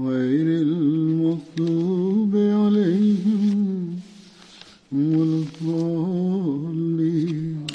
[0.06, 4.00] غير المغضوب عليهم
[4.92, 7.68] ولا الضالين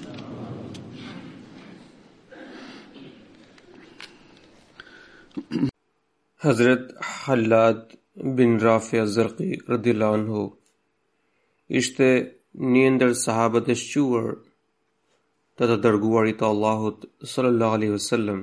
[6.39, 8.02] حضرت حلاد
[8.39, 10.41] bin Rafia Azrqi radhiyallahu anhu
[11.81, 12.09] ishte
[12.73, 14.27] një ndër sahabët e shquar
[15.57, 18.41] të të dërguarit të Allahut sallallahu alaihi wasallam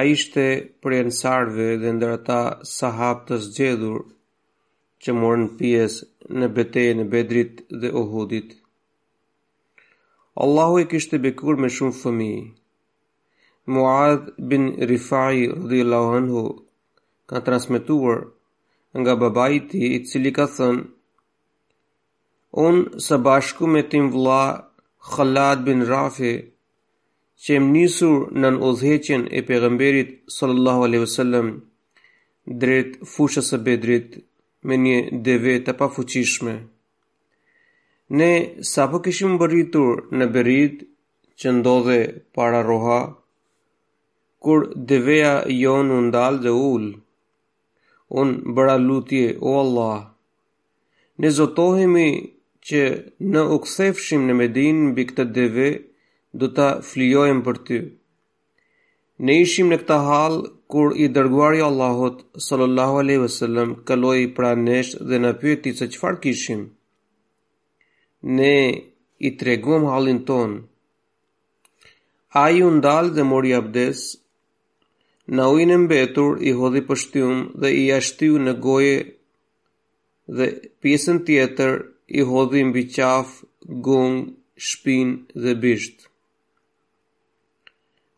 [0.00, 0.44] ai ishte
[0.82, 2.40] për ensarve dhe ndër ata
[2.76, 4.00] sahabët e zgjedhur
[5.04, 6.02] që morën pjesë
[6.40, 8.48] në betejën e Bedrit dhe Uhudit
[10.44, 12.44] Allahu e kishte bekuar me shumë fëmijë
[13.74, 16.40] Muad bin Rifai radhiyallahu anhu
[17.32, 18.18] ka transmituar
[19.00, 20.82] nga babai i ti i cili ka thënë
[22.66, 22.74] Un
[23.06, 24.42] së bashku me tim vëlla
[25.10, 26.34] Khalad bin Rafi
[27.42, 31.46] që më nisur në udhëheqjen e pejgamberit sallallahu alaihi wasallam
[32.62, 34.08] drejt fushës së Bedrit
[34.66, 36.54] me një deve të pafuqishme
[38.18, 38.30] ne
[38.72, 40.76] sapo kishim bëritur në Berit
[41.38, 41.98] që ndodhe
[42.36, 43.00] para Roha
[44.42, 44.58] kur
[44.90, 45.32] deveja
[45.62, 46.94] jonë ndalë dhe ullë,
[48.20, 49.98] unë bëra lutje, o Allah.
[51.20, 52.08] Ne zotohemi
[52.66, 52.80] që
[53.34, 55.66] në u kthefshim në Medin mbi këtë deve,
[56.40, 57.78] do ta flijojmë për ty.
[59.26, 60.36] Ne ishim në këtë hall
[60.72, 65.88] kur i dërguari i Allahut sallallahu alaihi wasallam kaloi pranë nesh dhe na pyeti se
[65.92, 66.62] çfarë kishim.
[68.38, 68.54] Ne
[69.18, 70.50] i treguam hallin ton.
[72.44, 74.21] Ai u ndal dhe mori abdesë
[75.38, 78.96] Në u inë mbetur, i hodhi pështium dhe i ashtiu në goje
[80.40, 80.48] dhe
[80.84, 81.78] pjesën tjetër
[82.20, 83.30] i hodhi mbi qaf,
[83.86, 84.18] gung,
[84.66, 86.04] shpin dhe bisht.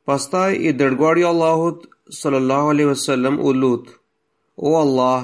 [0.08, 1.84] Pastaj i dërguari i Allahut
[2.20, 3.84] sallallahu alaihi wasallam u lut:
[4.68, 5.20] O Allah,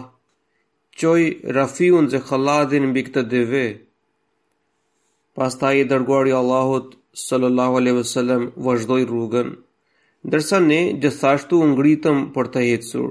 [1.00, 1.22] qoj
[1.58, 3.66] Rafiun dhe Khaladin mbi këtë dyve.
[5.36, 6.94] Pastaj i dërguari i Allahut
[7.26, 9.48] sallallahu alaihi wasallam vazhdoi rrugën
[10.28, 13.08] ndërsa ne gjithashtu ngritëm për të ecur.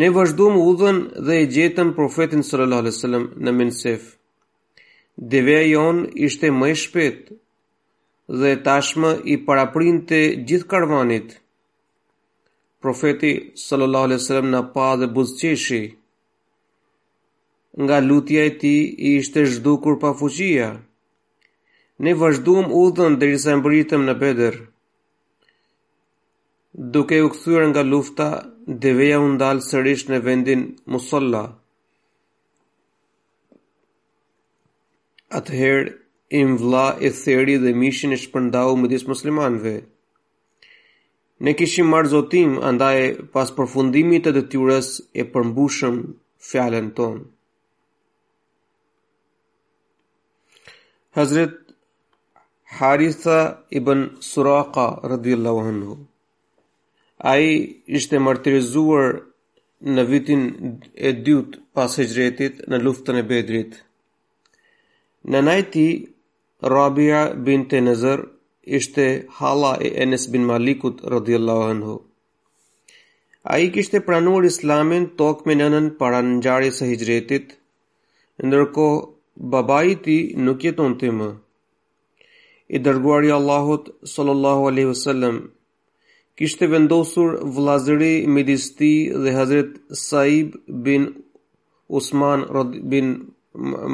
[0.00, 0.96] Ne vazhduam udhën
[1.26, 4.02] dhe e gjetëm profetin sallallahu alajhi wasallam në Minsef.
[5.32, 7.20] Deveja jonë ishte më e shpejt
[8.40, 10.18] dhe tashmë i paraprinte
[10.48, 11.28] gjithë karvanit.
[12.82, 13.32] Profeti
[13.66, 15.84] sallallahu alajhi wasallam na pa dhe buzqeshi.
[17.82, 20.68] Nga lutja e tij i ishte zhdukur pa fuqia.
[22.02, 24.56] Ne vazhduam udhën derisa mbritëm në Bedër
[26.74, 30.62] duke u kthyer nga lufta, Deveja u ndal sërish në vendin
[30.92, 31.42] Musalla.
[35.38, 35.92] Atëherë
[36.40, 39.74] im vla e theri dhe mishin e shpërndau më disë muslimanve.
[41.44, 42.98] Ne kishim marë zotim, andaj
[43.34, 45.94] pas përfundimit të dëtyrës e përmbushëm
[46.48, 47.22] fjallën tonë.
[51.20, 51.54] Hazret
[52.80, 53.38] Haritha
[53.80, 55.92] ibn Suraka radhiyallahu anhu
[57.30, 57.52] A i
[57.98, 59.06] ishte martirizuar
[59.96, 60.42] në vitin
[61.08, 63.78] e dyut pas e gjretit në luftën e bedrit.
[65.32, 65.84] Në najti,
[66.72, 68.24] Rabia bin nëzër
[68.80, 69.06] ishte
[69.38, 71.94] hala e Enes bin Malikut rëdhjallahu anhu.
[73.54, 77.46] A i kishte pranuar islamin tokë me nënën para në njarje së hijretit,
[78.48, 78.86] ndërko
[79.56, 81.30] babaj ti nuk jeton të më.
[82.74, 83.84] I dërguari Allahut
[84.14, 85.36] sallallahu alaihi wasallam
[86.38, 88.88] kishte vendosur vllazëri midis ti
[89.24, 89.70] dhe Hazret
[90.02, 90.54] Saib
[90.86, 91.02] bin
[91.88, 92.40] Usman
[92.90, 93.12] bin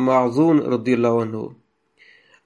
[0.07, 1.45] Ma'zun radhiyallahu anhu.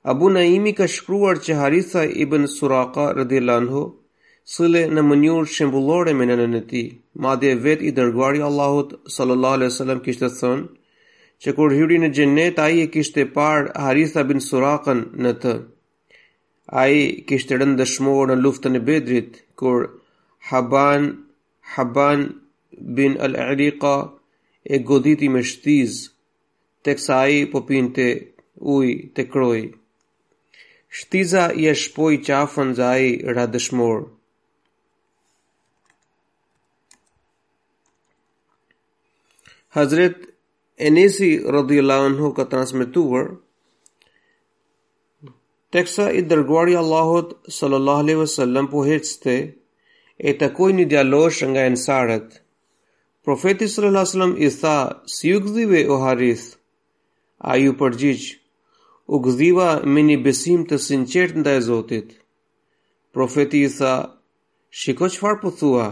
[0.05, 3.85] Abu Naimi ka shkruar që Haritha ibn Suraka radhiyallahu anhu
[4.57, 6.89] sile në mënyrë shembullore me nënën e tij.
[7.25, 10.67] Madje vet i dërguari Allahut sallallahu alaihi wasallam kishte thënë
[11.43, 15.55] që kur hyri në xhenet ai e kishte par Haritha bin Surakën në të.
[16.83, 16.99] Ai
[17.29, 19.91] kishte rënë dëshmor në luftën e Bedrit kur
[20.51, 21.25] Haban
[21.77, 22.41] Haban
[22.79, 23.97] bin al-Ariqa
[24.71, 25.93] e goditi me shtiz
[26.85, 28.07] teksa ai po pinte
[28.75, 29.63] ujë te kroi
[30.99, 33.99] shtiza i e shpoi qafën za ai ra dëshmor
[39.77, 40.17] Hazret
[40.87, 43.25] Enesi radhiyallahu anhu ka transmetuar
[45.75, 49.35] teksa i dërguari Allahut sallallahu alaihi wasallam po hecte
[50.19, 52.27] e takoi një djalosh nga ensaret.
[53.27, 54.77] Profeti sallallahu alaihi wasallam i tha,
[55.15, 56.47] "Si u gdhive o Harith?"
[57.53, 58.25] Ai u përgjigj,
[59.15, 62.09] "U gdhiva me një besim të sinqert ndaj Zotit."
[63.15, 63.95] Profeti i tha,
[64.79, 65.87] "Shiko çfarë po thua,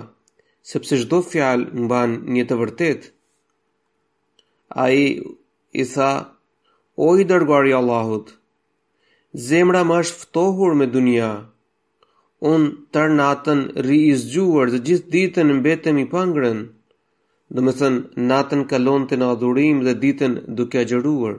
[0.71, 3.07] sepse çdo fjalë mban një të vërtetë."
[4.85, 5.01] Ai
[5.83, 6.11] i tha,
[7.07, 8.27] "O i dërguari i Allahut,
[9.35, 11.31] zemra më është ftohur me dunja.
[12.41, 16.59] Unë tërë natën ri i zgjuar dhe gjithë ditën në i pangrën,
[17.55, 18.01] dhe më thënë
[18.31, 21.35] natën kalon të në adhurim dhe ditën duke a gjëruar.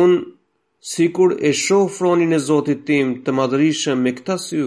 [0.00, 0.22] Unë,
[0.80, 4.58] si kur e shohë fronin e Zotit tim të madrishëm me këta sy,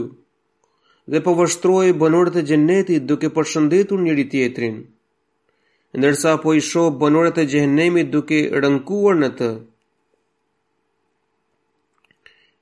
[1.12, 4.78] dhe po vështrojë bënurët e gjenetit duke përshëndetur njëri tjetrin,
[5.98, 9.50] ndërsa po i shohë bënurët e gjenemit duke rënkuar në të,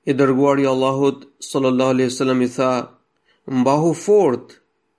[0.09, 2.71] i dërguari i Allahut sallallahu alaihi wasallam i tha
[3.59, 4.45] mbahu fort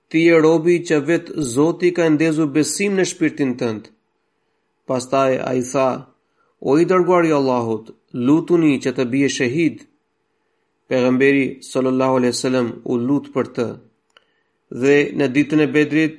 [0.09, 3.83] ti e robi që vet Zoti ka ndezur besim në shpirtin tënd
[4.89, 5.87] pastaj ai tha
[6.69, 7.85] o i dërguari i Allahut
[8.27, 9.75] lutuni që të bie shahid
[10.89, 13.65] pejgamberi sallallahu alaihi wasallam u lut për të
[14.81, 16.15] dhe në ditën e bedrit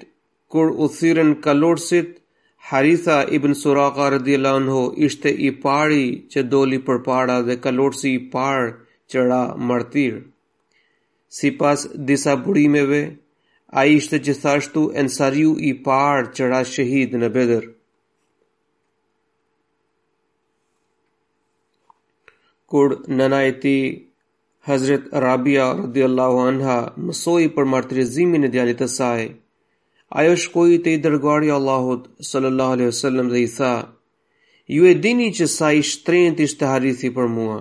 [0.52, 2.10] kur u thirrën kalorësit
[2.70, 6.02] Haritha ibn Suraka radhiyallahu anhu ishte i pari
[6.34, 7.56] që doli përpara dhe
[8.00, 8.68] si i parë
[9.10, 9.38] që ra
[9.70, 10.20] martir.
[11.38, 13.00] Sipas disa burimeve,
[13.82, 17.66] ai ishte gjithashtu ensariu i parë që ra shahid në Bedër.
[22.70, 22.86] Kur
[23.18, 23.78] nëna e
[24.68, 29.28] Hazrat Rabia radhiyallahu anha mësoi për martirizimin e djalit të saj,
[30.18, 33.72] ajo shkoi te i dërguari Allahut sallallahu alaihi wasallam dhe i tha
[34.76, 37.58] ju e dini që sa i shtrenjt ishte harithi për mua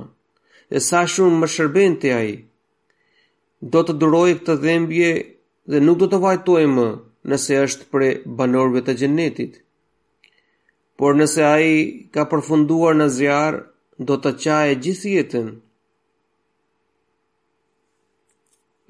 [0.72, 2.36] dhe sa shumë më shërben të aji.
[3.72, 5.12] Do të duroj këtë dhembje
[5.72, 6.88] dhe nuk do të vajtoj më
[7.30, 8.04] nëse është për
[8.38, 9.54] banorve të gjennetit.
[10.98, 11.78] Por nëse aji
[12.14, 13.60] ka përfunduar në zjarë,
[14.08, 15.48] do të qaj e gjithë jetën.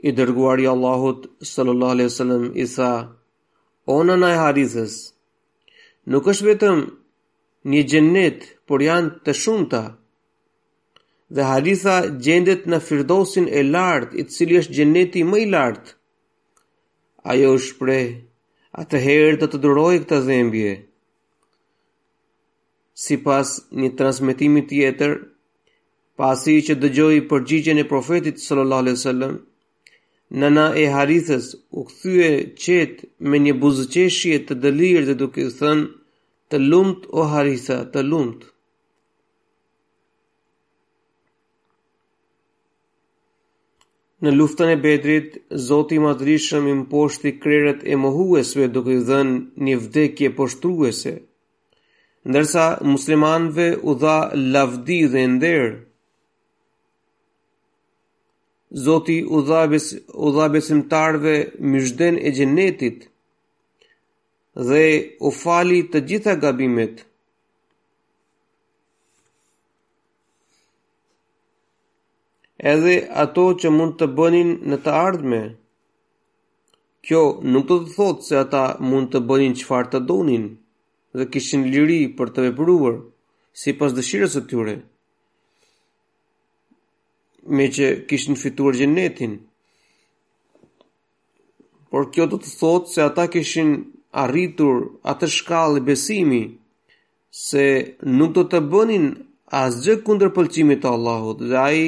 [0.08, 2.92] I dërguar i Allahut sallallahu alaihi wasallam i tha:
[3.90, 4.96] o në e hadithës.
[6.14, 6.82] Nuk është vetëm
[7.72, 9.84] një gjennet, por janë të shumëta.
[11.36, 15.92] Dhe haditha gjendet në firdosin e lartë, i cili është gjenneti më i lartë.
[17.34, 18.06] Ajo është prej,
[18.84, 20.72] atëherë të të dërojë këta zembje.
[23.04, 25.12] Si pas një transmitimi tjetër,
[26.20, 29.36] pasi që dëgjoj përgjigjen e profetit sallallahu alaihi wasallam,
[30.38, 31.48] nëna e Harithës
[31.80, 32.30] u këthyë
[32.64, 35.88] qetë me një buzëqeshje të dëlirë dhe duke thënë
[36.50, 38.44] të lumët o Haritha të lumët.
[44.26, 45.36] Në luftën e bedrit,
[45.68, 51.14] Zoti Madrishëm i mposhti krerët e mohuesve duke i dhënë një vdekje poshtruese,
[52.30, 54.18] ndërsa muslimanve u dha
[54.54, 55.72] lavdi dhe nderë,
[58.78, 63.00] Zoti u dhabes u dhabesimtarve mishden e xhenetit
[64.70, 64.84] dhe
[65.28, 67.02] u fali të gjitha gabimet
[72.74, 72.94] edhe
[73.26, 75.42] ato që mund të bënin në të ardhme
[77.10, 77.24] kjo
[77.56, 80.46] nuk do të thotë se ata mund të bënin çfarë të donin
[81.18, 83.02] dhe kishin liri për të vepruar
[83.66, 84.86] sipas dëshirës së tyre të
[87.56, 89.34] me që kishin fituar gjenetin.
[91.90, 93.72] Por kjo do të thotë se ata kishin
[94.24, 96.42] arritur atë shkallë i besimi
[97.46, 97.66] se
[98.20, 99.10] nuk do të bënin
[99.64, 101.84] asgjë kundër pëlqimit të Allahut dhe ai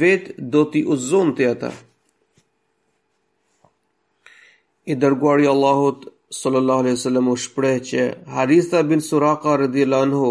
[0.00, 1.72] vet do t'i uzonte ata.
[4.90, 6.06] I dërguari i Allahut
[6.40, 8.00] sallallahu alaihi wasallam u shpreh që
[8.36, 10.28] Harisa bin Suraka radhiyallahu anhu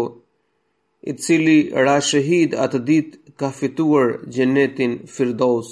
[1.10, 1.58] i cili
[1.88, 5.70] ra shahid atë ditë ka fituar gjenetin firdos.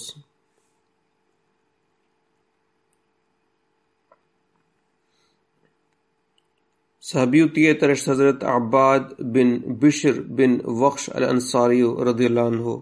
[7.12, 9.04] Sahabiu tjetër është Hazret Abad
[9.36, 10.52] bin Bishr bin
[10.82, 12.72] Vakhsh al-Ansariu rëdhjëllanhu.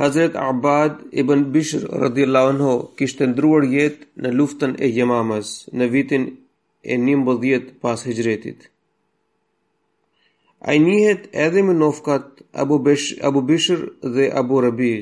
[0.00, 0.92] Hazret Abad
[1.24, 6.22] ibn Bishr rëdhjëllanhu kishtë ndruar jetë në luftën e jemamës në vitin
[6.90, 8.58] e 11 pas hijretit.
[10.66, 13.80] A i njëhet edhe me nofkat Abu, Besh, Abu Bishr
[14.14, 14.94] dhe Abu Rabi.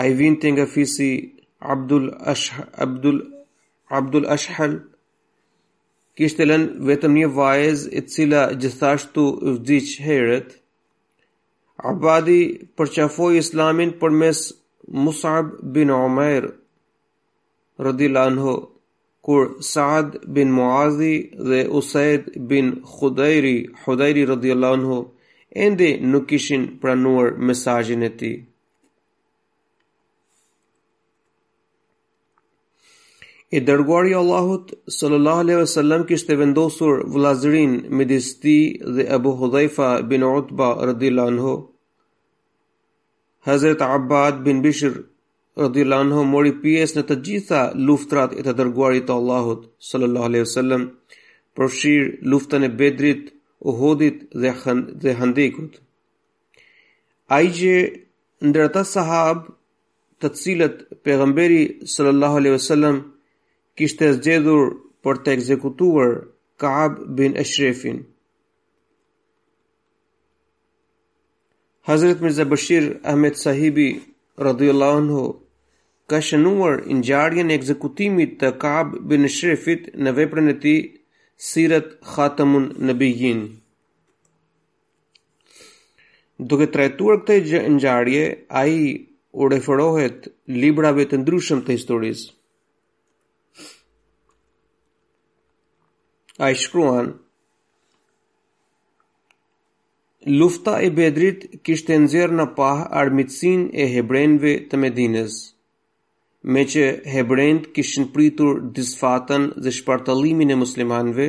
[0.00, 1.10] A i vinë nga fisi
[1.60, 2.52] Abdul, Ash
[2.84, 3.18] Abdul,
[3.98, 4.76] Abdul Ashhal,
[6.16, 10.54] kishtë të lënë vetëm një vajez e cila gjithashtu vdiq heret.
[11.90, 12.40] Abadi
[12.76, 14.40] përqafoj islamin për mes
[15.04, 16.44] Musab bin Umair,
[17.86, 18.08] rëdi
[18.42, 18.54] ho,
[19.28, 21.14] kur Saad bin Muazi
[21.48, 24.96] dhe Usaid bin Khudairi, Khudairi radhiyallahu anhu,
[25.64, 28.32] ende nuk kishin pranuar mesajin e ti.
[33.50, 38.56] E dërguari Allahut sallallahu alaihi wasallam kishte vendosur vllazërin midis ti
[38.96, 41.52] dhe Abu Hudhaifa bin Utba radhiyallahu anhu.
[43.46, 44.96] Hazrat Abbad bin Bishr
[45.64, 50.44] radhiyallahu anhu mori pjesë në të gjitha luftrat e të dërguarit të Allahut sallallahu alaihi
[50.46, 50.82] wasallam,
[51.58, 53.22] përfshir luftën e Bedrit,
[53.70, 54.50] Uhudit dhe
[55.02, 55.72] dhe Handekut.
[57.36, 57.72] Ai që
[58.48, 59.36] ndër ata sahab
[60.20, 61.60] të cilët pejgamberi
[61.94, 62.96] sallallahu alaihi wasallam
[63.80, 64.62] kishte zgjedhur
[65.04, 66.10] për të ekzekutuar
[66.62, 67.96] Ka'ab bin Ashrefin.
[71.88, 73.88] Hazret Mirza Bashir Ahmed Sahibi
[74.48, 75.20] radhiyallahu anhu
[76.10, 78.88] ka shënuar ngjarjen e ekzekutimit të Kab
[79.22, 80.78] në Shrefit në veprën e tij
[81.48, 83.40] Sirat Khatamun Nabiyin.
[86.48, 88.24] Duke trajtuar këtë ngjarje,
[88.60, 88.74] ai
[89.40, 90.18] u referohet
[90.62, 92.26] librave të ndryshëm të historisë.
[96.44, 97.08] A i shkruan,
[100.40, 105.40] lufta e bedrit kishtë nëzirë në pahë armitsin e hebrenve të medines
[106.46, 106.82] me që
[107.14, 111.26] hebrejnët kishin pritur disfatën dhe shpartalimin e muslimanve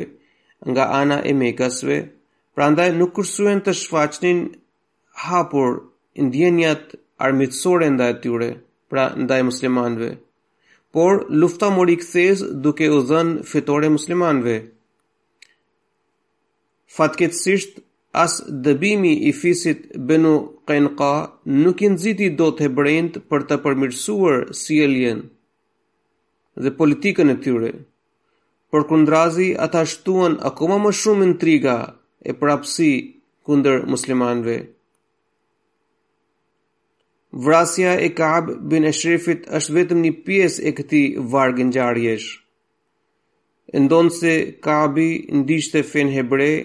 [0.68, 1.98] nga ana e mekasve,
[2.54, 4.38] prandaj nuk kërsuen të shfaqnin
[5.26, 5.68] hapur
[6.26, 6.82] ndjenjat
[7.26, 8.50] armitsore nda e tyre,
[8.90, 10.10] pra ndaj muslimanve.
[10.92, 14.56] Por, lufta mori këthes duke u dhenë fetore muslimanve.
[16.96, 17.72] Fatketësisht,
[18.12, 20.32] as dëbimi i fisit Benu
[20.66, 21.12] Kajnka
[21.62, 25.28] nuk i nxiti do të hebrejnët për të përmirësuar si e ljenë
[26.64, 27.70] dhe politikën e tyre,
[28.74, 31.76] për kundrazi ata shtuan akoma më shumë intriga
[32.20, 32.90] e prapsi
[33.46, 34.56] kunder muslimanve.
[37.44, 41.02] Vrasja e Kaab bin e është vetëm një pies e këti
[41.32, 42.28] vargën gjarjesh.
[43.84, 44.32] Ndonë se
[44.64, 45.08] Kaabi
[45.40, 46.56] ndishtë fen hebrej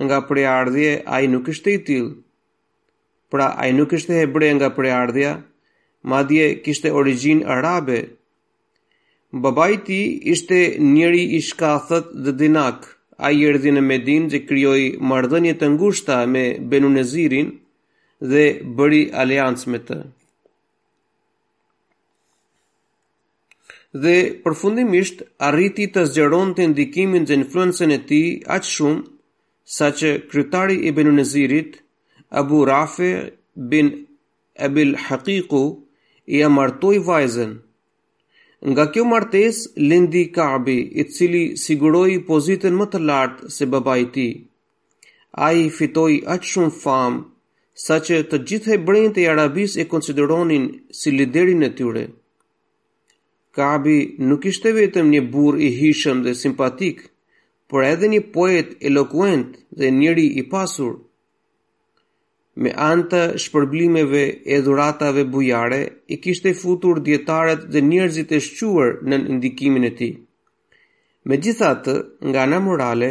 [0.00, 2.08] nga preardhje ai nuk ishte i till.
[3.30, 5.42] Pra ai nuk ishte hebre nga preardhja,
[6.08, 8.00] madje kishte origjinë arabe.
[9.32, 10.00] Babai i ti
[10.34, 12.80] ishte njëri i shkathët dhe dinak.
[13.18, 17.50] Ai erdhi në medin dhe krijoi marrëdhënie të ngushta me Benunezirin
[18.32, 18.44] dhe
[18.76, 19.98] bëri aleancë me të.
[24.02, 29.06] Dhe përfundimisht arriti të zgjeronte ndikimin dhe influencën e tij aq shumë
[29.64, 31.12] sa që krytari i Benu
[32.30, 33.14] Abu Rafi
[33.54, 34.06] bin
[34.58, 35.78] Abil Hakiku,
[36.26, 37.58] i amartoj vajzen.
[38.68, 44.06] Nga kjo martes, lindi Kaabi, i cili siguroi pozitën më të lartë se baba i
[44.14, 44.28] ti.
[45.46, 47.20] A i fitoj aqë shumë famë,
[47.84, 50.64] sa që të gjithë e brejnë të e konsideronin
[50.98, 52.04] si liderin e tyre.
[53.54, 57.08] Kaabi nuk ishte vetëm një bur i hishëm dhe simpatikë,
[57.72, 60.96] por edhe një poet eloquent dhe njëri i pasur.
[62.60, 64.24] Me anta shpërblimeve
[64.56, 65.78] e dhuratave bujare,
[66.12, 70.12] i kishte futur dietaret dhe njerëzit e shquar në ndikimin e tij.
[71.32, 71.94] Megjithatë,
[72.28, 73.08] nga ana morale,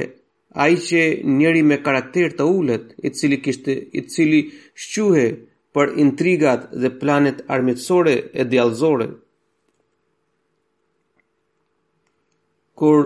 [0.65, 1.01] ai që
[1.39, 4.43] njëri me karakter të ulët, i cili kishte i cili
[4.77, 5.33] shquhej
[5.73, 9.09] për intrigat dhe planet armitsore e djalzore.
[12.77, 13.01] Kur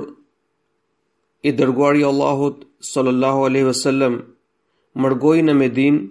[1.49, 4.13] i dërguari i Allahut sallallahu alaihi wasallam
[5.03, 6.05] mërgoi në Medinë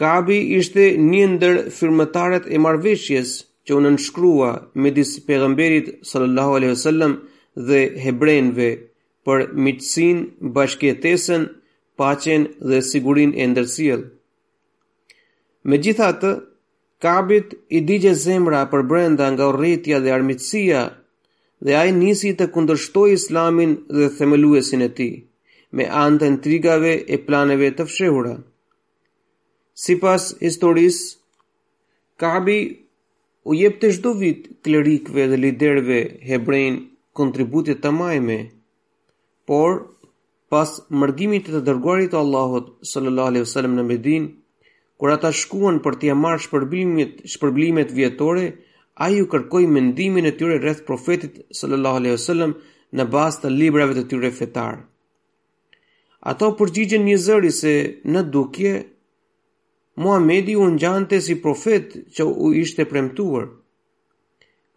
[0.00, 3.32] Kabi ishte një ndër firmëtarët e marveshjes
[3.68, 4.50] që unë nënshkrua
[4.82, 7.16] me disi përgëmberit sallallahu aleyhi sallam
[7.68, 8.68] dhe hebrenve
[9.28, 10.22] për mitësin,
[10.56, 11.42] bashkjetesen,
[12.00, 14.00] pacen dhe sigurin e ndërsiel.
[15.68, 16.30] Me gjithatë,
[17.04, 20.80] Kabit i digje zemra për brenda nga rritja dhe armitsia
[21.66, 25.12] dhe ai nisi të kundërshtojë Islamin dhe themeluesin e tij
[25.78, 28.34] me anë të intrigave e planeve të fshehura.
[29.82, 31.18] Si pas historisë,
[32.20, 32.56] Kaabi
[33.48, 36.00] u jep të shdo vit klerikve dhe liderve
[36.30, 36.80] hebrejnë
[37.20, 38.36] kontributit të majme,
[39.48, 39.76] por
[40.52, 44.26] pas mërgimit të të dërguarit të Allahot sallallahu alaihi wasallam në Medin,
[44.98, 48.46] kur ata shkuan për t'ia marrë shpërblimet shpërblimet vjetore,
[49.02, 52.52] a ju kërkoj mendimin e tyre rreth profetit sallallahu alaihi wasallam
[52.98, 54.74] në bazë të librave të tyre fetar.
[56.32, 57.72] Ato përgjigjen një zëri se
[58.14, 58.72] në dukje
[60.02, 63.46] Muhamedi u ngjante si profet që u ishte premtuar.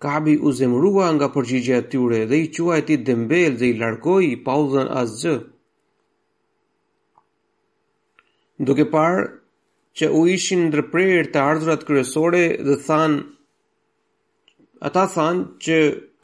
[0.03, 4.29] Kabi u zemrua nga përgjigjja e tyre dhe i quaj ti dembel dhe i largoi
[4.45, 5.35] pa u dhënë asgjë.
[8.67, 9.25] Duke parë
[9.99, 13.19] që u ishin ndërprerë të ardhurat kryesore dhe thanë
[14.87, 15.75] ata thanë që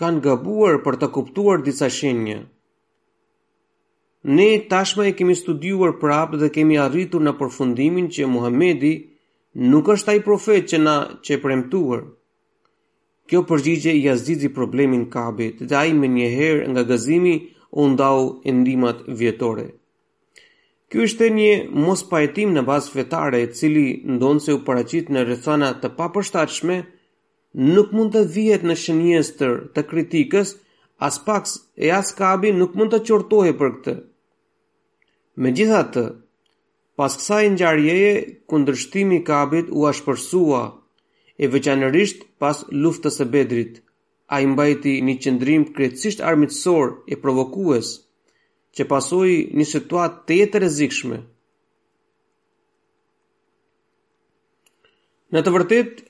[0.02, 2.36] kanë gabuar për të kuptuar disa shenjë.
[4.38, 8.92] Ne tashmë e kemi studiuar prapë dhe kemi arritur në përfundimin që Muhamedi
[9.72, 12.02] nuk është ai profet që na që premtuar.
[13.30, 17.36] Kjo përgjigje i azdizi problemin kabit dhe ai më njëherë nga gazimi
[17.80, 19.68] u ndau endimat vjetore.
[20.90, 21.52] Ky është një
[21.86, 22.02] mos
[22.56, 26.78] në bazë fetare i cili ndonë se u paracit në rëthana të papërshtachme
[27.54, 30.56] nuk mund të vijet në shënjestër të kritikës,
[31.02, 33.96] as pak e as kabi nuk mund të qortohi për këtë.
[35.40, 36.04] Me gjitha të,
[37.00, 38.12] pas kësaj në gjarjeje,
[38.52, 40.62] kundrështimi kabit u ashpërsua,
[41.40, 43.80] e veçanërisht pas luftës e bedrit,
[44.28, 47.96] a imbajti një qëndrim krecisht armitsor e provokues,
[48.76, 51.22] që pasoi një situat të jetë rezikshme.
[55.34, 56.09] Në të vërtetë,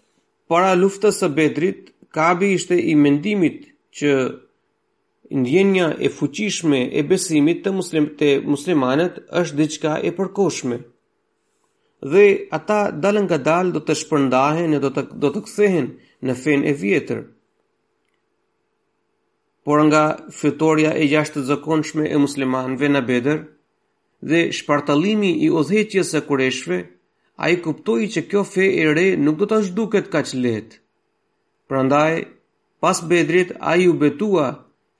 [0.49, 3.57] para luftës së Bedrit, Kabi ishte i mendimit
[3.97, 4.13] që
[5.41, 10.79] ndjenja e fuqishme e besimit të, muslim, të muslimanet është diçka e përkoshme.
[12.12, 12.23] Dhe
[12.57, 15.88] ata dalën nga dalë do të shpërndahen e do të, do të kthehen
[16.25, 17.21] në fen e vjetër.
[19.65, 20.03] Por nga
[20.39, 23.39] fitorja e jashtë të zakonshme e muslimanve në bedër
[24.29, 26.81] dhe shpartalimi i odheqjes e kureshve,
[27.39, 30.39] a i kuptoj që kjo fe e re nuk do të është duket ka që
[30.45, 30.80] letë.
[31.71, 32.17] Prandaj,
[32.84, 34.47] pas bedrit a i u betua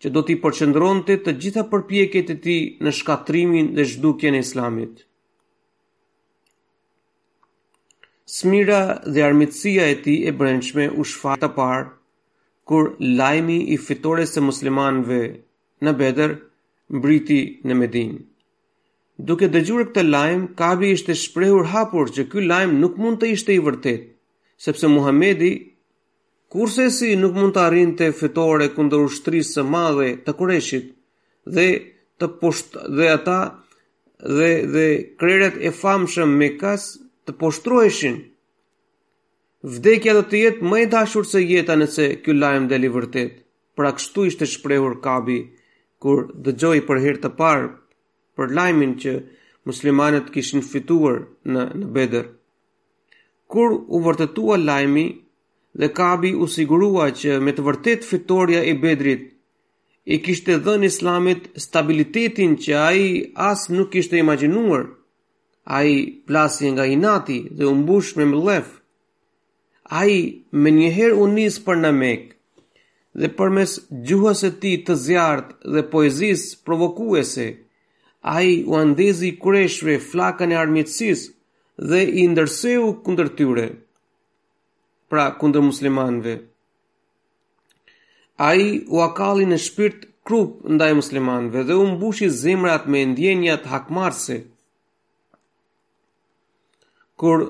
[0.02, 2.56] që do t'i përqëndron të të gjitha përpjeket e ti
[2.88, 5.04] në shkatrimin dhe zhdukjen e islamit.
[8.38, 8.80] Smira
[9.13, 11.86] dhe armitësia e ti e brendshme u shfar të parë,
[12.71, 12.88] kur
[13.21, 15.19] lajmi i fitores se muslimanve
[15.84, 16.38] në bedër
[16.99, 18.21] mbriti në Medinë.
[19.19, 23.51] Duke dëgjuar këtë lajm, Kabi ishte shprehur hapur që ky lajm nuk mund të ishte
[23.51, 24.05] i vërtetë,
[24.65, 25.49] sepse Muhamedi
[26.55, 30.88] kurse si nuk mund të arrinte fitore kundër ushtrisë së madhe të Qureshit
[31.58, 31.65] dhe
[32.19, 33.36] të posht dhe ata
[34.38, 34.86] dhe dhe
[35.19, 36.88] krerët e famshëm Mekas
[37.27, 38.15] të poshtroheshin.
[39.75, 43.38] Vdekja do të jetë më e dashur se jeta nëse ky lajm deli i vërtetë.
[43.77, 45.39] Pra kështu ishte shprehur Kabi
[46.03, 47.69] kur dëgjoi për herë të parë
[48.39, 49.13] për lajmin që
[49.69, 51.19] muslimanët kishin fituar
[51.56, 52.28] në në Bedër.
[53.52, 55.04] Kur u vërtetua lajmi
[55.82, 59.28] dhe Kabi u sigurua që me të vërtetë fitoria e Bedrit
[60.15, 63.04] i kishte dhënë islamit stabilitetin që ai
[63.49, 64.86] as nuk kishte imagjinuar.
[65.80, 65.91] Ai
[66.28, 68.69] plasi nga inati dhe u mbush me mbledh.
[70.02, 70.15] Ai
[70.62, 72.34] më njëherë u nis për në mekë
[73.21, 73.71] dhe përmes
[74.08, 77.45] gjuhës së tij të, të zjarrt dhe poezisë provokuese,
[78.21, 81.29] a i u andezi i kureshve flakan e armjetsis
[81.89, 83.67] dhe i ndërseu kundër tyre,
[85.10, 86.34] pra kundër muslimanve.
[88.49, 93.65] A i u akali në shpirt krup ndaj muslimanve dhe u mbushi zemrat me ndjenjat
[93.71, 94.41] hakmarse.
[97.15, 97.47] Kur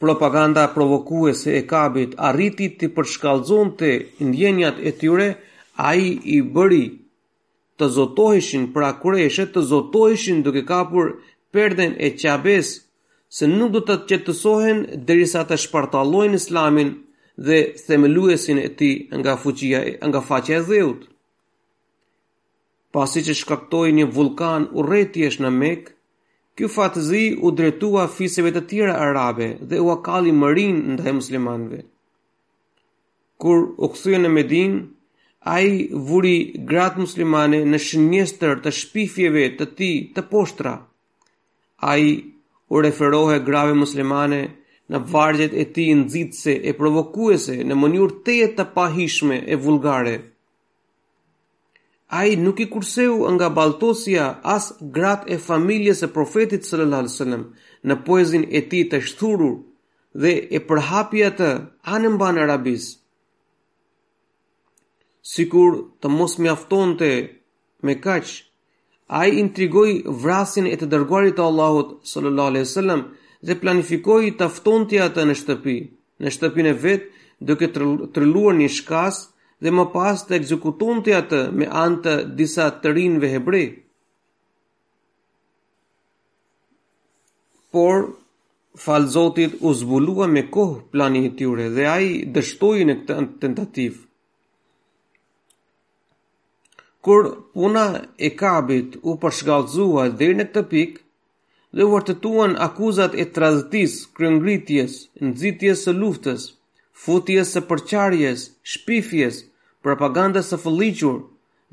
[0.00, 3.92] propaganda provokuese e kabit arriti të përshkalzon të
[4.28, 5.28] ndjenjat e tyre,
[5.76, 6.84] a i i bëri
[7.78, 11.10] të zotoheshin pra kureshe të zotoheshin duke kapur
[11.56, 12.72] perden e qabes,
[13.36, 16.90] se nuk do të të qetësohen dërisa të shpartalojnë islamin
[17.48, 21.02] dhe themeluesin e ti nga, fuqia, nga faqe e dheut.
[22.94, 25.92] Pasi që shkaktoj një vulkan u retjesh në mek,
[26.58, 31.82] kjo fatëzi u dretua fiseve të tjera arabe dhe u akali mërin në dhe muslimanve.
[33.40, 34.78] Kur u këthuje në Medinë,
[35.48, 36.34] a i vuri
[36.70, 40.72] gratë muslimane në shënjestër të shpifjeve të ti të poshtra.
[41.90, 42.10] A i
[42.76, 44.40] u referohe grave muslimane
[44.92, 50.14] në vargjet e ti nëzitëse e provokuese në mënyur të jetë të pahishme e vulgare.
[52.18, 54.26] A i nuk i kurseu nga baltosia
[54.58, 57.48] as gratë e familjes e profetit së lëllalësënëm
[57.88, 59.56] në poezin e ti të shturur
[60.22, 61.50] dhe e përhapja të
[61.96, 62.96] anëmba në arabisë
[65.34, 67.08] sikur të mos mjafton të
[67.86, 68.28] me kaq,
[69.18, 69.90] a i intrigoj
[70.24, 73.02] vrasin e të dërguarit të Allahut sallallahu alaihi wasallam
[73.48, 75.76] dhe planifikoj të afton të atë në shtëpi,
[76.24, 79.20] në shtëpin e vetë duke të një shkas
[79.64, 83.66] dhe më pas të ekzekuton të atë me anë të disa të rinve hebrej.
[87.74, 87.96] Por,
[88.84, 94.07] falzotit u zbulua me kohë plani i tyre dhe a i dështoj në këtë tentativë
[97.08, 97.86] kur puna
[98.26, 101.00] e kaabit u përshkaldzua dhe në këtë pikë
[101.76, 103.94] dhe u vërtetuan akuzat e të razetis,
[104.24, 104.92] nxitjes
[105.26, 106.42] nëzitjes së luftës,
[107.04, 108.40] futjes së përqarjes,
[108.72, 109.34] shpifjes,
[109.86, 111.16] propagandës së fëllichur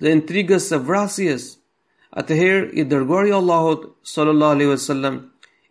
[0.01, 1.41] dhe intrigës së vrasjes,
[2.19, 3.81] atëherë i dërgori Allahot
[4.13, 5.15] s.a.s.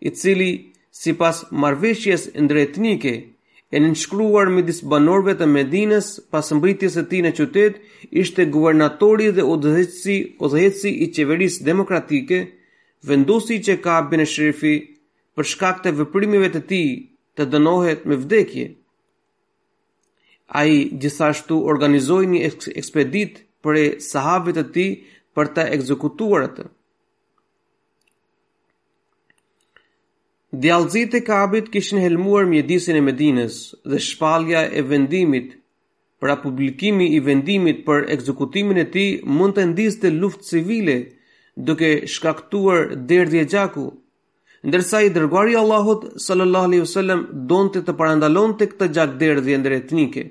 [0.06, 0.50] i cili
[1.00, 3.14] si pas marveshjes ndrejtnike,
[3.72, 7.78] e nënshkruar me disë banorve të Medines pas mbritjes e ti në qytet,
[8.22, 12.40] ishte guvernatori dhe odhëhetsi, odhëhetsi i qeveris demokratike,
[13.10, 14.74] vendosi që ka bën e shrifi
[15.36, 16.82] për shkak të vëprimive të ti
[17.36, 18.66] të dënohet me vdekje.
[20.58, 22.40] A i gjithashtu organizoj një
[22.78, 24.88] ekspedit për e sahavit të ti
[25.34, 26.66] për të ekzekutuar atë.
[30.62, 33.54] Djalëzit e kabit kishin helmuar mjedisin e medines
[33.90, 35.48] dhe shpalja e vendimit,
[36.20, 39.04] pra publikimi i vendimit për ekzekutimin e ti
[39.38, 40.96] mund të ndisë të luft civile
[41.68, 43.86] duke shkaktuar derdhje gjaku,
[44.68, 50.24] ndërsa i dërguari i Allahut sallallahu alaihi wasallam donte të parandalonte këtë gjakderdhje ndër etnike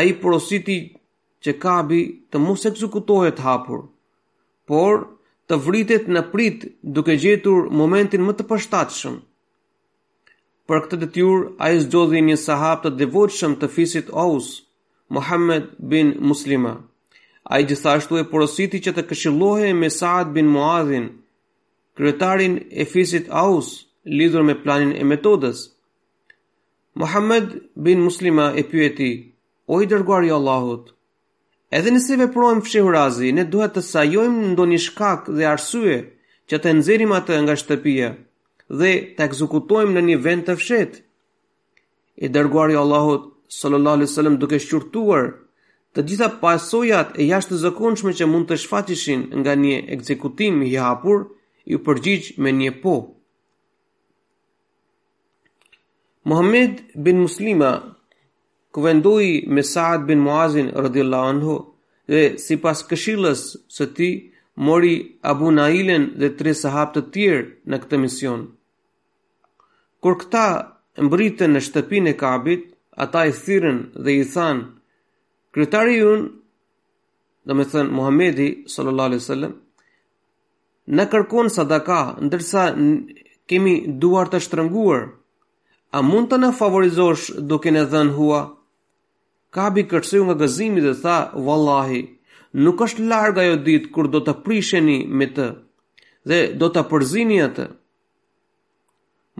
[0.00, 0.78] ai porositi
[1.44, 3.82] që Kabi të mos ekzekutohet hapur
[4.68, 5.02] por
[5.48, 6.64] të vritet në prit
[6.96, 9.14] duke gjetur momentin më të përshtatshëm.
[10.68, 14.50] Për këtë detyrë ai zgjodhi një sahab të devotshëm të fisit Aws,
[15.16, 16.74] Muhammed bin Muslima.
[17.54, 21.06] Ai gjithashtu e porositi që të këshillohej me Saad bin Muadhin,
[21.96, 23.70] kryetarin e fisit Aws,
[24.20, 25.64] lidhur me planin e metodës.
[27.00, 27.54] Muhammed
[27.88, 29.10] bin Muslima e pyeti:
[29.72, 30.92] "O i dërguari i Allahut,
[31.76, 35.96] Edhe nëse veprojmë fshehurazi, ne duhet të sajojmë në do një shkak dhe arsye
[36.48, 38.06] që të nëzirim atë nga shtëpia
[38.80, 40.94] dhe të ekzekutojmë në një vend të fshet.
[42.24, 43.26] E dërguari Allahut,
[43.58, 45.28] sallallahu alaihi duke shqurtuar
[45.94, 50.72] të gjitha pasojat e jashtë të zëkonshme që mund të shfaqishin nga një ekzekutim i
[50.86, 51.26] hapur,
[51.70, 52.96] ju përgjigj me një po.
[56.28, 56.72] Muhammed
[57.08, 57.70] bin Muslima,
[58.72, 61.54] Kuvendui me Saad bin Muazin rëdhjëllë anhu,
[62.10, 63.42] dhe si pas këshilës
[63.76, 64.08] së ti
[64.68, 64.94] mori
[65.32, 68.42] Abu Nailen dhe tre sahabë të tjerë në këtë mision.
[70.02, 70.44] Kur këta
[71.06, 72.66] mbritën në shtëpin e kabit,
[73.04, 74.66] ata i thyrën dhe i thanë,
[75.54, 76.28] kryetari unë,
[77.48, 79.38] dhe me thënë Muhammedi s.a.s.
[80.98, 82.66] në kërkon sadaka, ndërsa
[83.48, 85.02] kemi duar të shtërënguar,
[85.96, 88.42] a mund të në favorizosh duke në dhenë hua,
[89.50, 92.00] Kabi kërseju nga gëzimi dhe tha, Wallahi,
[92.64, 95.46] nuk është larga jo ditë kur do të prisheni me të
[96.28, 97.66] dhe do të përzini atë.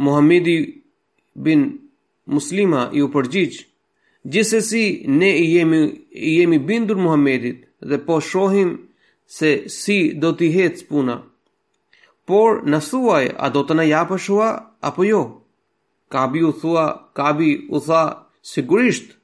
[0.04, 0.54] Muhammedi
[1.44, 1.60] bin
[2.34, 3.58] Muslima ju përgjith,
[4.32, 4.84] gjithse si
[5.18, 5.80] ne i jemi,
[6.38, 8.70] jemi bindur Muhammedit dhe po shohim
[9.38, 11.16] se si do t'i hecë puna.
[12.26, 14.48] Por në thuaj, a do të në japë shua
[14.88, 15.22] apo jo?
[16.12, 16.86] Kabi u thua,
[17.18, 18.02] kabi u tha,
[18.52, 19.17] sigurisht,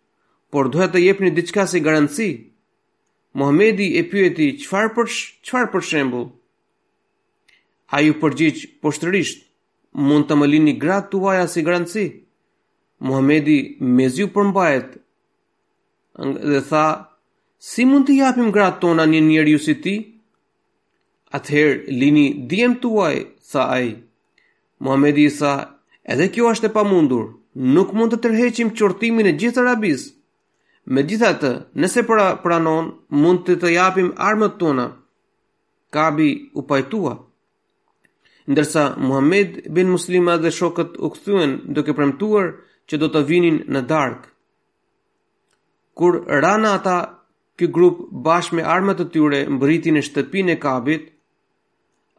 [0.55, 2.29] por duhet të jepni diçka si garanci.
[3.41, 5.07] Muhamedi e pyeti, "Çfarë për
[5.47, 6.27] çfarë për shembull?"
[7.97, 9.39] Ai u përgjigj poshtërisht,
[10.07, 12.05] "Mund të më lini gratë tuaja si garanci."
[13.07, 13.57] Muhamedi
[13.97, 14.89] mezi u përmbajt
[16.51, 16.87] dhe tha,
[17.69, 19.97] "Si mund të japim gratë tona një njeriu si ti?"
[21.37, 23.17] Atëherë lini djem tuaj,
[23.51, 23.89] tha ai.
[24.85, 25.53] Muhamedi i tha,
[26.13, 27.25] "Edhe kjo është e pamundur.
[27.75, 30.09] Nuk mund të tërheqim qortimin e gjithë Arabisë."
[30.87, 34.91] Me gjitha të, nëse pra pranon, mund të të japim armët tona.
[35.91, 37.15] Kabi u pajtua.
[38.51, 42.51] Ndërsa Muhammed bin Muslima dhe shokët u këthuen duke premtuar
[42.89, 44.29] që do të vinin në darkë.
[45.97, 46.99] Kur rana ata,
[47.57, 51.11] kë grup bashk me armët të tyre më në shtëpin e kabit,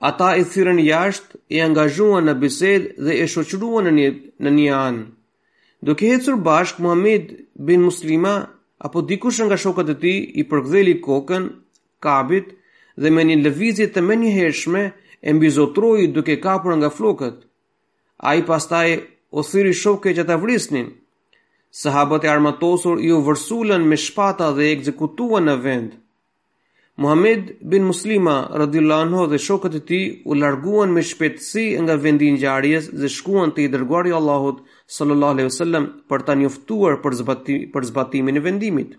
[0.05, 4.09] Ata e thyrën jashtë, e angazhuan në bised dhe e shoqruan në një,
[4.57, 5.05] një anë.
[5.81, 7.31] Do hecur bashkë, Muhammed
[7.67, 8.33] bin Muslima
[8.77, 11.43] apo dikush nga shokët e ti i përgdheli kokën,
[12.05, 12.47] kabit,
[13.01, 14.81] dhe me një lëvizje të meni heshme
[15.27, 17.37] e mbizotroj duke kapur nga flokët.
[18.27, 18.89] A i pastaj
[19.37, 20.87] o thiri shokët që ta vrisnin.
[21.81, 25.91] Sahabët e armatosur ju vërsulen me shpata dhe ekzekutua në vend.
[27.03, 32.35] Muhammed bin Muslima, radhiyallahu dhe shokët e tij u larguan me shpejtësi nga vendi i
[32.35, 37.13] ngjarjes dhe shkuan te i dërguari i Allahut sallallahu alejhi wasallam për ta njoftuar për
[37.19, 38.91] zbatimin për zbatimin e vendimit.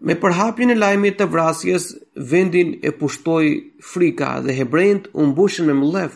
[0.00, 1.86] Me përhapjen e lajmit të vrasjes,
[2.32, 3.50] vendin e pushtoi
[3.92, 6.14] frika dhe hebrejt u mbushën me mllëf.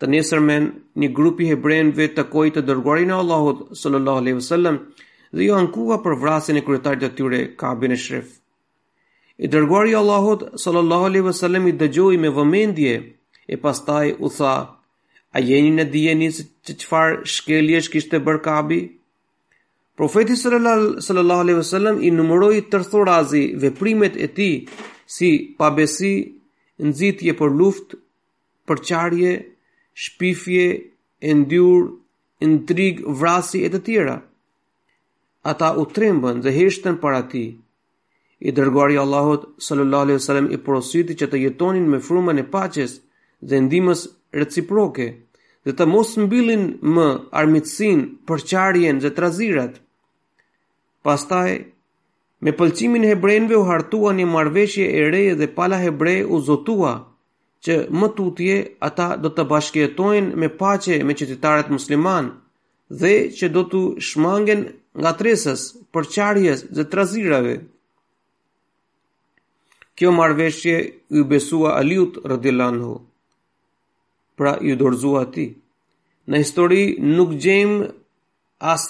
[0.00, 0.68] Të nesërmen,
[1.02, 4.78] një grup i hebrejve takoi të, dërguarin e Allahut sallallahu alejhi wasallam
[5.36, 8.36] dhe ju ankua për vrasjen e kryetarit të tyre Kabin e Shref.
[9.44, 12.94] I dërguari i Allahut sallallahu alejhi wasallam i dëgjoi me vëmendje
[13.48, 14.54] e pastaj u tha:
[15.30, 18.78] A jeni në dhije se që qëfar shkelje që kishtë të bërkabi?
[20.00, 24.56] Profeti sallallahu alaihi wasallam i numëroi tërthorazi veprimet e tij
[25.16, 26.14] si pabesi,
[26.90, 27.94] nxitje për luftë,
[28.68, 29.32] përçarje,
[30.02, 30.66] shpifje,
[31.30, 31.32] e
[32.48, 34.16] intrig, vrasi e të tjera.
[35.50, 37.48] Ata u trembën dhe heshtën para tij.
[38.40, 39.34] I dërgoi Allahu
[39.66, 42.90] sallallahu alaihi wasallam i porositi që të jetonin me frymën e paqes
[43.48, 44.00] dhe ndihmës
[44.32, 45.06] reciproke
[45.64, 46.62] dhe të mos mbilin
[46.94, 47.06] më
[47.42, 49.74] armitsin, përqarjen dhe trazirat.
[51.04, 51.50] Pastaj,
[52.44, 56.94] me pëlqimin hebrejnve u hartua një marveshje e reje dhe pala hebrej u zotua,
[57.64, 58.56] që më tutje
[58.88, 62.26] ata do të bashkjetojnë me pace me qytetarët musliman
[63.02, 64.62] dhe që do të shmangen
[65.00, 65.60] nga tresës,
[65.92, 67.54] përqarjes dhe trazirave.
[69.96, 70.76] Kjo marveshje
[71.20, 72.92] u besua aliut rëdilanhu
[74.40, 75.44] pra ju dorëzua ti.
[76.32, 76.84] Në histori
[77.18, 77.72] nuk gjem
[78.72, 78.86] as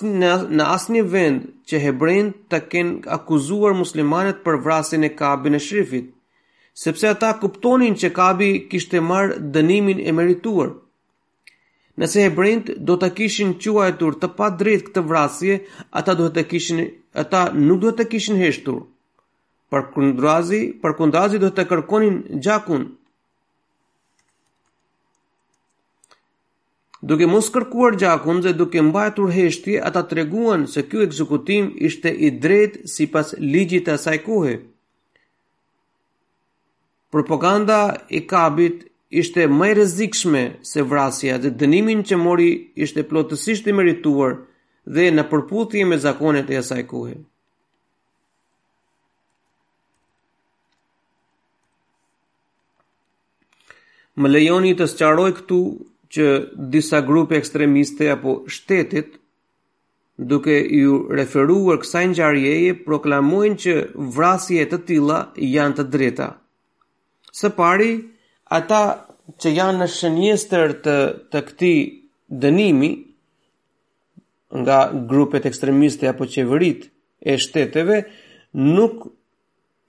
[0.59, 6.07] në asnjë vend që hebrejt të kenë akuzuar muslimanët për vrasjen e Kabin e Shrifit,
[6.85, 10.71] sepse ata kuptonin që Kabi kishte marr dënimin e merituar.
[11.99, 15.57] Nëse hebrejt do ta kishin quajtur të pa drejt këtë vrasje,
[15.99, 16.79] ata duhet të kishin
[17.25, 18.79] ata nuk duhet të kishin heshtur.
[19.71, 22.87] Për kundrazi, për kundrazi do të kërkonin gjakun
[27.01, 32.29] Duke mos kërkuar gjakun dhe duke mbajtur heshtje, ata treguan se ky ekzekutim ishte i
[32.45, 34.59] drejtë sipas ligjit të asaj kohe.
[37.15, 38.85] Propaganda e kabit
[39.23, 42.51] ishte më e rrezikshme se vrasja dhe dënimin që mori
[42.85, 44.37] ishte plotësisht i merituar
[44.97, 47.17] dhe në përputhje me zakonet e asaj kohe.
[54.21, 55.63] Më lejoni të sqaroj këtu
[56.15, 56.25] që
[56.75, 59.13] disa grupe ekstremiste apo shtetit
[60.31, 63.75] duke ju referuar kësaj ngjarjeje proklamojnë që
[64.17, 65.21] vrasjet e të tilla
[65.51, 66.27] janë të drejta.
[67.41, 67.93] Së pari,
[68.61, 68.81] ata
[69.41, 70.97] që janë në shënjestër të
[71.33, 71.79] të këtij
[72.43, 72.91] dënimi
[74.65, 74.81] nga
[75.13, 76.91] grupet ekstremiste apo qeveritë
[77.31, 78.03] e shteteve
[78.75, 78.97] nuk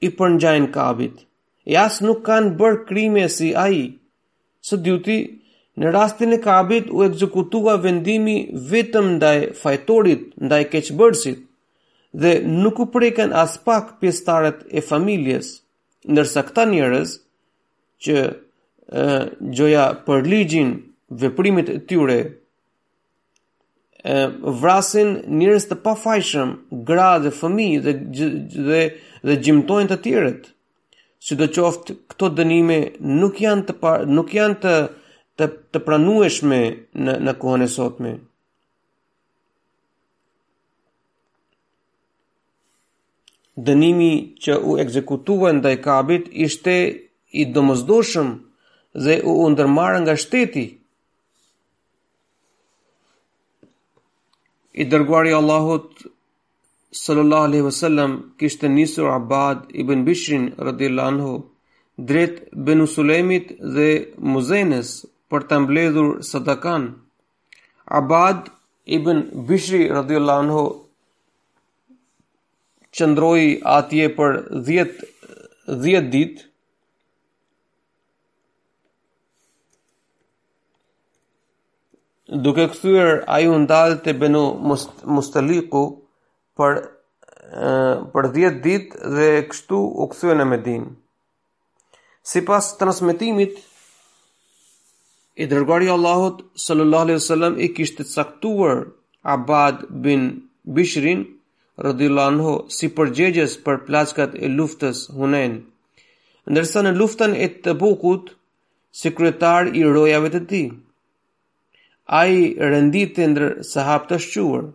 [0.05, 1.25] i përngjajnë kabit.
[1.73, 3.81] Jas nuk kanë bërë krime si ai.
[4.61, 5.17] Së dyti,
[5.79, 8.33] Në rastin e kabit u ekzekutua vendimi
[8.71, 11.45] vetëm ndaj fajtorit, ndaj keqbërësit
[12.19, 12.31] dhe
[12.63, 15.53] nuk u preken as pak pjestaret e familjes,
[16.15, 17.13] nërsa këta njërez
[18.03, 18.33] që e,
[19.55, 20.73] gjoja për ligjin
[21.23, 22.21] veprimit e tyre,
[24.61, 26.55] vrasin njërez të pa fajshëm,
[26.87, 27.91] gra dhe fëmi dhe,
[28.67, 28.79] dhe,
[29.27, 30.47] dhe gjimtojnë të tjërët,
[31.21, 32.79] si do qoftë këto dënime
[33.21, 34.73] nuk janë të, par, nuk janë të
[35.41, 36.57] të të pranueshme
[37.05, 38.09] në në kohën e sotme.
[43.69, 44.11] Dënimi
[44.43, 46.75] që u ekzekutua ndaj Kabit ishte
[47.41, 48.29] i domosdoshëm
[49.05, 50.65] dhe u ndërmarrë nga shteti.
[54.81, 56.03] I dërguari Allahut
[57.03, 61.33] sallallahu alaihi wasallam kishte nisur Abad ibn Bishrin radhiyallahu anhu
[62.09, 62.35] drejt
[62.67, 63.89] Benu Sulemit dhe
[64.31, 64.89] Muzenes
[65.31, 66.87] për të mbledhur sadakan.
[67.99, 68.39] Abad
[68.99, 69.17] ibn
[69.49, 70.63] Bishri radhiyallahu anhu
[72.97, 74.31] qëndroi atje për
[74.69, 74.91] 10
[75.85, 76.41] 10 ditë
[82.47, 85.83] duke kthyer ai u ndal te Benu Must, Mustaliku
[86.59, 86.73] për
[88.13, 90.89] për 10 ditë dhe kështu u e në Medinë.
[92.33, 93.53] Sipas transmetimit
[95.41, 98.75] i dërguari i Allahut sallallahu alaihi wasallam i kishte caktuar
[99.35, 100.21] Abad bin
[100.77, 101.21] Bishrin
[101.87, 105.55] radhiyallahu anhu si përgjegjës për plaçkat e luftës Hunain.
[106.51, 108.31] Ndërsa në luftën e Tabukut
[109.01, 110.67] si kryetar i rojave të tij,
[112.21, 112.33] ai
[112.73, 114.65] renditi ndër sahabët të shquar.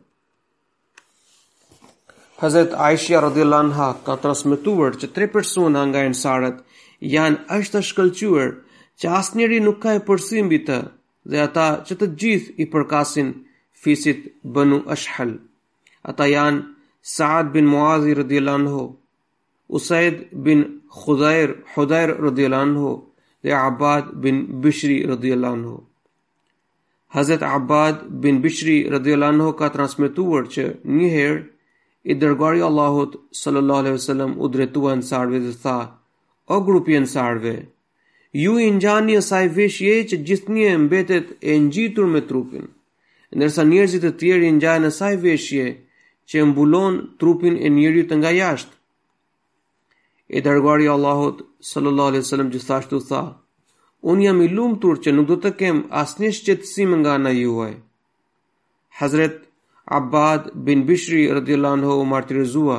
[2.43, 6.63] Hazrat Aisha radhiyallahu anha ka transmetuar që tre persona nga ensarët
[7.17, 8.49] janë ashtë shkëlqyer,
[9.01, 10.77] që asë njeri nuk ka e përsim të
[11.31, 13.29] dhe ata që të gjithë i përkasin
[13.83, 14.21] fisit
[14.55, 15.27] bënu është
[16.11, 16.63] Ata janë
[17.15, 18.83] Saad bin Muazi rëdjelan ho,
[19.77, 20.61] Usaid bin
[20.99, 22.91] Khudair, Khudair rëdjelan ho,
[23.45, 25.77] dhe Abad bin Bishri rëdjelan ho.
[27.15, 30.63] Hazet Abad bin Bishri rëdjelan ho ka transmituar që
[30.97, 31.43] njëherë
[32.11, 35.79] i dërgari Allahot sallallahu alaihi wasallam u drejtua ansarve dhe tha:
[36.55, 37.55] O grupi ansarve,
[38.33, 40.17] ju i njani e saj veshje që
[40.55, 42.67] një e mbetet e njitur me trupin,
[43.39, 45.67] nërsa njerëzit të tjerë i njani e saj veshje
[46.29, 48.73] që mbulon trupin e njëri të nga jashtë.
[50.29, 51.37] E dërgari Allahot,
[51.71, 53.23] sallallahu alai sallam, gjithashtu tha,
[54.11, 54.49] unë jam i
[55.03, 57.75] që nuk do të kem asë një shqetsim nga nga juaj.
[58.99, 59.37] Hazret
[59.99, 62.79] Abad bin Bishri, radiallahu, martirizua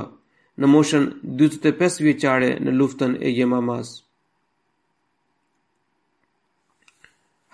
[0.60, 1.04] në moshën
[1.40, 3.96] 25 vjeqare në luftën e jema masë.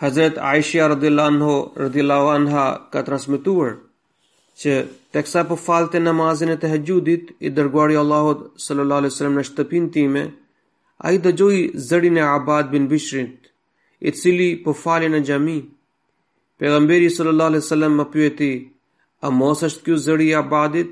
[0.02, 3.76] Hazret Aisha radhiyallahu radhiyallahu anha ka transmetuar
[4.62, 4.74] që
[5.18, 10.24] teksa po falte namazin e tahajjudit i dërguari Allahut sallallahu alaihi wasallam në shtëpinë time,
[11.08, 13.38] ai dëgjoi zërin e Abad bin Bishrit,
[14.02, 15.58] i cili po falej në xhami.
[16.60, 18.52] Pejgamberi sallallahu alaihi wasallam më pyeti,
[19.26, 20.92] "A mos është ky zëri i Abadit?"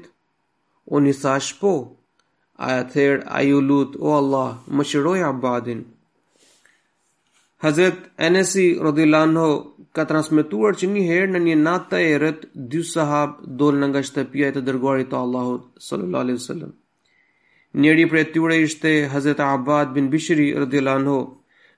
[0.96, 1.74] Unë i thash po.
[2.66, 3.14] A e ther,
[3.70, 5.82] lut, o Allah, më shiroj Abadin.
[7.66, 9.48] Hazret Enesi Rodilano
[9.94, 14.48] ka transmituar që një herë në një natë të errët dy sahabë dolën nga shtëpia
[14.52, 16.72] e të dërguarit të Allahut sallallahu alaihi wasallam.
[17.84, 21.18] Njëri prej tyre ishte Hazret Abad bin Bishri Rodilano,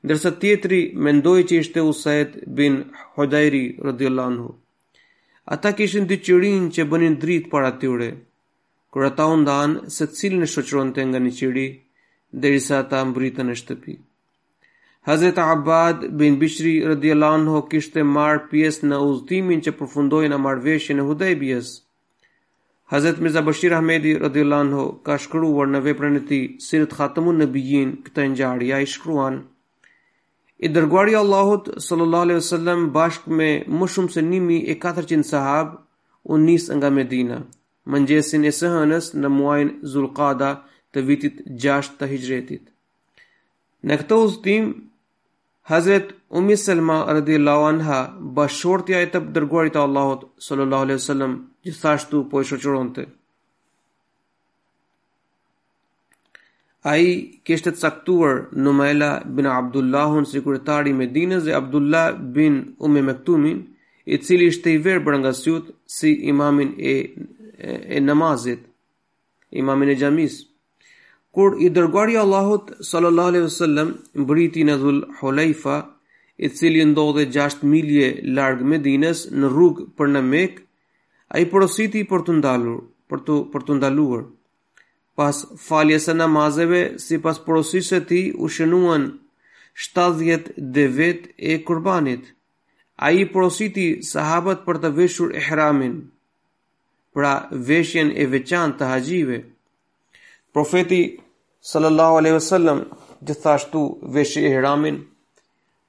[0.06, 2.80] ndërsa tjetri mendoi që ishte Usaid bin
[3.18, 4.48] Hudairi Rodilano.
[5.58, 8.10] Ata kishin dy qirin që bënin dritë para tyre.
[8.92, 11.68] Kur ata u ndan, secili në shoqëronte nga një qiri,
[12.42, 14.00] derisa ata mbritën në shtëpi.
[15.06, 21.02] Hazreti Abbad bin Bishri radhiyallahu anhu kishte mar pjes në udhëtimin që përfundoi në marrveshjen
[21.02, 21.72] e Hudaybiyes.
[22.94, 27.92] Hazreti Mirza Bashir Ahmedi radhiyallahu anhu ka shkruar në veprën e tij Sirat Khatamun Nabiyyin
[28.06, 29.42] këtë ngjarje ai shkruan.
[30.70, 33.50] I dërguari Allahut sallallahu alaihi wasallam bashkë me
[33.82, 35.76] më shumë se 1400 sahab
[36.32, 37.42] u nis nga Medina.
[37.92, 38.72] Mëngjesin e së
[39.24, 40.52] në muajin Zulqada
[40.94, 42.64] të vitit 6 të hijretit.
[43.88, 44.72] Në këtë udhëtim
[45.70, 48.00] Hazret Umi Selma rëdi anha
[48.40, 51.34] bashortja e të dërguarit Allahot sallallahu alaihi sallam
[51.68, 53.06] gjithashtu po e shëqëron të.
[56.94, 57.14] A i
[57.48, 62.04] kështë të caktuar Numaela bin Abdullahun sekretari me dinës e Abdullah
[62.40, 63.64] bin Umi Mektumin
[64.06, 66.96] i cili ishte i verë bërë nga syut si imamin e,
[67.68, 68.68] e, e namazit,
[69.52, 70.44] imamin e gjamisë
[71.34, 73.94] kur i dërguari Allahut sallallahu alaihi wasallam
[74.24, 75.78] mbriti në Dhul Hulaifa,
[76.38, 80.64] i cili ndodhe 6 milje larg Medinës në rrugë për në Mekë,
[81.38, 82.80] ai porositi për të ndalur,
[83.10, 84.24] për të për të ndaluar.
[85.18, 89.04] Pas faljes së namazeve, sipas porosisë së tij, u shënuan
[89.88, 92.32] 70 devet e kurbanit.
[92.98, 95.96] A i porositi sahabat për të veshur e hramin,
[97.14, 97.34] pra
[97.70, 99.40] veshjen e veçan të haqive.
[100.54, 101.02] Profeti
[101.72, 102.80] sallallahu alaihi wasallam
[103.28, 103.82] gjithashtu
[104.18, 105.00] veshë e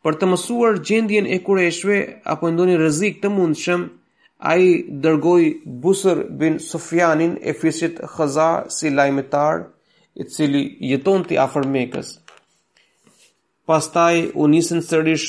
[0.06, 1.94] për të mësuar gjendjen e Qurayshve
[2.32, 3.84] apo ndonjë rrezik të mundshëm
[4.50, 4.64] ai
[5.06, 5.46] dërgoi
[5.84, 9.54] Busr bin Sufjanin e fisit Khaza si lajmitar
[10.14, 12.08] i cili jeton ti afër Mekës
[13.68, 15.26] pastaj u nisën sërish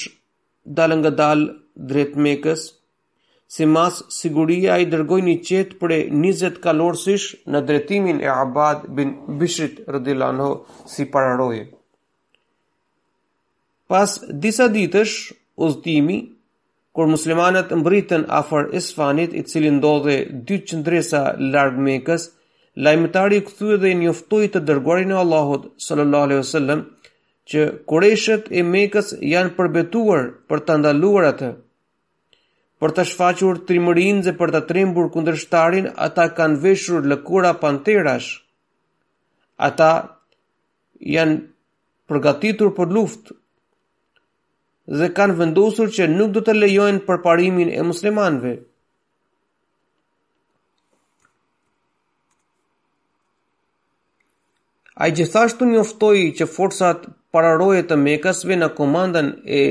[0.78, 1.48] dalë nga dalë
[1.90, 2.68] drejt Mekës
[3.54, 7.26] Si mas siguria i dërgoj një qetë për e 20 kalorësish
[7.56, 10.48] në dretimin e Abad bin Bishrit rëdilano
[10.94, 11.66] si pararoje.
[13.88, 14.16] Pas
[14.46, 15.18] disa ditësh,
[15.66, 16.18] uzdimi,
[16.98, 20.16] kur muslimanët mbritën afër Isfanit, i cili ndodhe
[20.52, 21.22] 2 qëndresa
[21.54, 22.26] largë mekës,
[22.88, 26.82] lajmëtari këthu dhe njoftoj të dërguarin e Allahot, sallallahu
[27.54, 31.52] që koreshët e mekës janë përbetuar për të ndaluar atë,
[32.86, 38.28] Për të shfaqur trimërinë dhe për të trembur kundërshtarin, ata kanë veshur lëkura panterash.
[39.68, 39.88] Ata
[41.14, 41.40] janë
[42.12, 43.38] përgatitur për luftë
[45.00, 48.54] dhe kanë vendosur që nuk do të lejojnë përparimin e muslimanëve.
[55.02, 59.66] Ai gjithashtu njoftoi që forësat pararoje të Mekasve në komandën e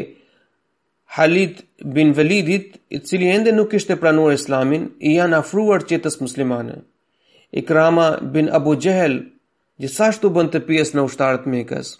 [1.14, 1.58] Halid
[1.96, 6.80] bin Velidit, i cili ende nuk ishte pranuar islamin, i janë afruar qetës muslimane.
[7.62, 8.06] Ikrama
[8.36, 9.14] bin Abu Gjehel,
[9.84, 11.92] gjithashtu bën të pjesë në ushtarët mekës.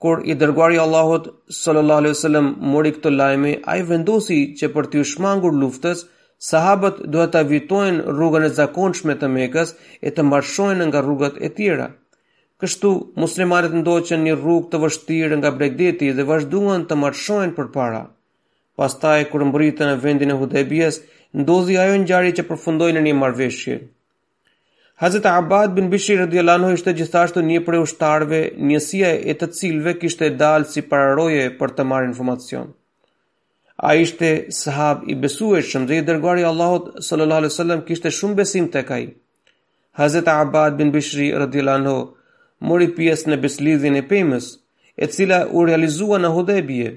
[0.00, 1.28] Kur i dërguari Allahut
[1.58, 3.44] sallallahu alaihi wasallam mori këtë lajm,
[3.74, 6.06] ai vendosi që për të shmangur luftës,
[6.52, 9.74] sahabët duhet ta vitojnë rrugën e zakonshme të Mekës
[10.08, 11.90] e të marshojnë nga rrugët e tjera.
[12.60, 12.88] Kështu,
[13.22, 18.00] muslimarit ndoqen një rrug të vështirë nga bregdeti dhe vazhduan të marshojnë për para.
[18.80, 20.98] Pastaj, kërë mbritën në vendin e hudebjes,
[21.42, 23.78] ndozi ajo një gjari që përfundojnë në një marveshje.
[25.00, 29.94] Hazet Abad bin Bishri Radiolano ishte gjithashtu një për e ushtarve, njësia e të cilve
[30.02, 32.68] kishte e dalë si pararoje për të marrë informacion.
[33.88, 38.68] A ishte sahab i besueshëm dhe i dërguari Allahot sallallahu alai sallam kishte shumë besim
[38.74, 39.02] të kaj.
[40.02, 42.18] Hazet Abad bin Bishri Radiolano ishte
[42.60, 44.50] mori pjesë në beslidhjen e pemës,
[44.96, 46.90] e cila u realizua në Hudebje.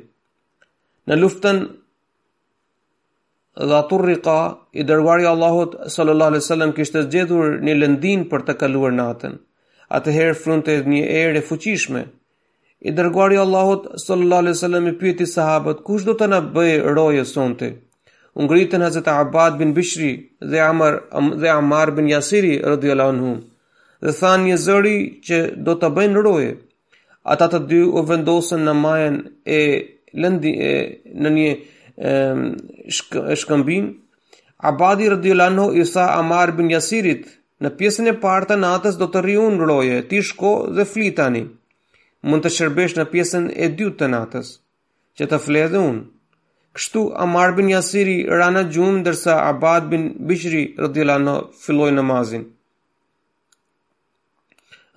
[1.12, 1.62] Në luftën
[3.60, 4.36] dhe aturrika,
[4.74, 9.38] i dërguari Allahut sallallahu alaihi wasallam kishte zgjedhur një lëndin për të kaluar natën.
[9.94, 12.04] Atëherë frunte një erë fuqishme.
[12.84, 17.26] I dërguari Allahut sallallahu alaihi wasallam i pyeti sahabët, "Kush do të na bëjë roje
[17.26, 17.70] sonte?"
[18.34, 20.12] U ngritën Hazrat Abad bin Bishri
[20.42, 20.94] dhe Amr
[21.42, 23.38] dhe bin Yasiri radhiyallahu anhum
[24.04, 24.96] dhe tha një zëri
[25.28, 25.38] që
[25.68, 26.52] do të bëjnë roje.
[27.34, 29.16] Ata të dy u vendosën në majën
[29.48, 29.60] e
[30.24, 30.72] lëndi e,
[31.24, 31.52] në një
[31.96, 32.16] e,
[33.42, 33.86] shkëmbim.
[34.72, 37.24] Abadi radiolano i sa Amar bin Jasirit,
[37.64, 41.46] në pjesën e partë të natës do të rionë roje, ti shko dhe flitani.
[42.28, 44.54] Mund të shërbesh në pjesën e dytë të natës,
[45.20, 45.40] që të
[45.76, 46.04] dhe unë.
[46.76, 52.42] Kështu Amar bin Jasiri rana gjumë, dërsa Abad bin Bishri rëdjela filloj namazin.
[52.42, 52.54] mazin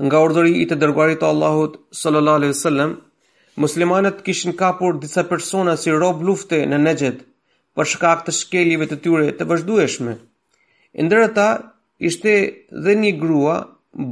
[0.05, 2.91] nga urdhëri i të dërguarit të Allahut sallallahu alaihi wasallam
[3.65, 7.23] muslimanët kishin kapur disa persona si rob lufte në Nejd
[7.77, 10.17] për shkak të shkeljeve të tyre të vazhdueshme
[11.07, 11.49] ndër ata
[12.11, 12.35] ishte
[12.85, 13.57] dhe një grua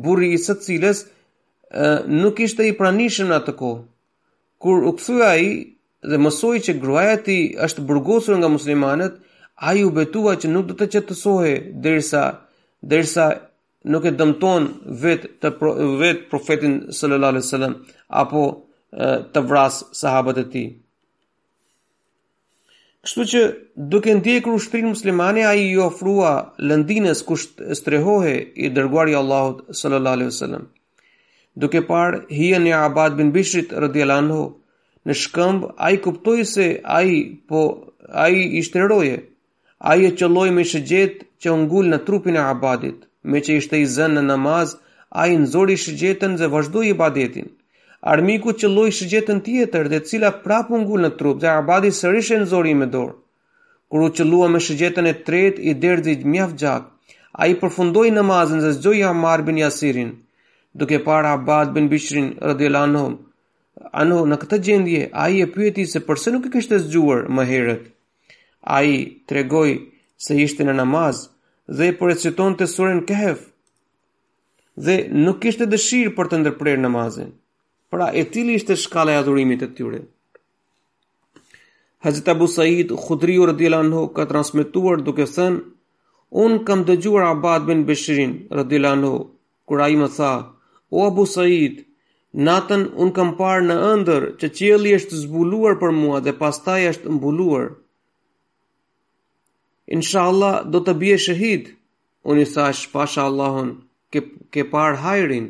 [0.06, 1.04] burri i së cilës
[2.16, 3.84] nuk ishte i pranishëm në atë kohë
[4.64, 5.46] kur u kthye ai
[6.10, 9.20] dhe mësoi që gruaja e tij është burgosur nga muslimanët
[9.70, 11.54] ai u betua që nuk do të qetësohej
[11.84, 12.24] derisa
[12.90, 13.28] derisa
[13.92, 14.64] nuk e dëmton
[15.02, 17.74] vet të pro, vet profetin sallallahu alaihi wasallam
[18.24, 18.44] apo
[19.36, 20.68] të vras sahabët e tij.
[23.04, 23.40] Kështu që
[23.92, 26.32] duke ndjekur ushtrin muslimane ai i ofrua
[26.68, 28.32] lëndinës kusht strehohe
[28.64, 30.64] i dërguari i Allahut sallallahu alaihi wasallam.
[31.60, 34.40] Duke parë hijen e Abad bin Bishrit radhiyallahu anhu
[35.06, 36.66] në shkëmb ai kuptoi se
[36.98, 37.12] ai
[37.48, 37.60] po
[38.24, 38.32] ai
[38.62, 39.16] ishte heroje.
[39.92, 42.98] Ai e çelloi me shëgjet që u ngul në trupin e Abadit
[43.32, 44.76] me që ishte i zënë në namaz,
[45.20, 47.48] a i nëzori shëgjetën dhe vazhdo i badetin.
[48.14, 52.40] Armiku që loj shëgjetën tjetër dhe cila prapë ngull në trup dhe abadi sërish e
[52.42, 53.14] nëzori me dorë.
[53.90, 55.72] Kur u që lua me shëgjetën e tret i
[56.12, 56.82] i mjaf gjak,
[57.40, 60.10] a i përfundoj namazën dhe zgjoj Amar bin Jasirin,
[60.78, 63.14] duke para Abad bin Bishrin rëdjela anohëm.
[64.00, 67.42] Ano, në këtë gjendje, a i e pyeti se përse nuk i kështë zgjuar më
[67.50, 67.84] herët.
[68.76, 68.96] A i
[69.28, 69.72] tregoj
[70.26, 71.26] se ishte në namazë,
[71.66, 73.38] dhe po recitonte surën Kehf.
[74.76, 77.30] Dhe nuk kishte dëshirë për të ndërprer namazin.
[77.90, 80.00] Pra e tili ishte shkalla e adhurimit të tyre.
[82.04, 85.62] Hazrat Abu Said Khudri rëdila anhu ka transmetuar duke thënë:
[86.44, 89.12] Un kam dëgjuar Abad bin Bashirin radhiyallahu anhu
[89.66, 90.32] kur më tha:
[90.90, 91.84] O Abu Said,
[92.34, 97.08] natën un kam parë në ëndër që qielli është zbuluar për mua dhe pastaj është
[97.10, 97.66] mbuluar
[99.96, 101.66] inshallah do të bje shëhid,
[102.32, 103.72] unë i thash pasha Allahun,
[104.12, 104.22] ke,
[104.54, 105.46] ke par hajrin.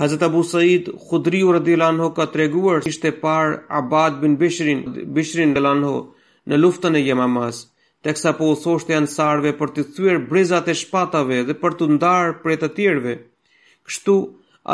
[0.00, 4.82] Hazet Abu Said, Khudri rëdilan ho ka të reguar, ishte par Abad bin Bishrin,
[5.18, 5.84] Bishrin rëdilan
[6.52, 7.62] në luftën e jemamas,
[8.06, 12.34] teksa po u thoshte ansarve për të thyer brezat e shpatave dhe për të ndarë
[12.42, 13.14] prej të tjerëve.
[13.88, 14.16] Kështu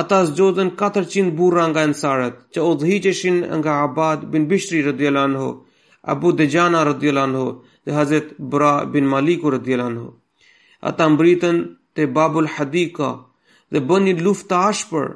[0.01, 5.51] ata zgjodhen 400 burra nga ansarët që dhijqeshin nga Abad bin Bishri radhiyallahu anhu,
[6.15, 7.47] Abu Dejana radhiyallahu anhu,
[7.91, 10.15] dhe Hazret Bra bin Maliku radhiyallahu
[10.83, 11.57] ata mbritën
[11.95, 13.09] te Babul Hadika
[13.73, 15.07] dhe bën një luftë të ashpër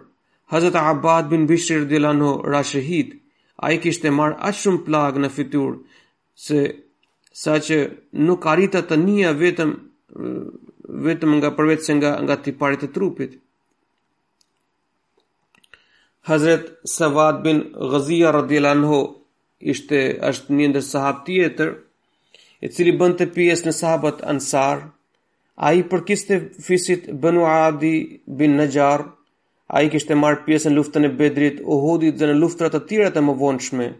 [0.54, 3.14] Hazret Abbad bin Bishr radhiyallahu ra shahid
[3.68, 6.02] ai kishte marr aq shumë plagë në fytyrë
[6.46, 6.58] se
[7.44, 7.78] saqë
[8.26, 9.70] nuk arita të nia vetëm
[11.08, 13.32] vetëm nga përvetëse nga nga tiparit të trupit
[16.30, 16.64] Hazret
[16.96, 17.58] Savad bin
[17.92, 19.00] Ghazia radhiyallahu
[19.72, 19.98] ishte
[20.30, 21.68] është një ndër sahab tjetër
[22.64, 24.80] e cili bën të pjes në sahabat ansar,
[25.64, 27.90] a i përkiste fisit bënu Adi
[28.40, 29.04] bin Najjar,
[29.74, 33.10] a i kishte marrë pjesë në luftën e Bedrit, Uhudit dhe në luftrat të tjera
[33.12, 33.90] të më vonëshme.